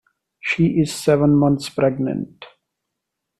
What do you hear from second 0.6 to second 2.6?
is seven months pregnant.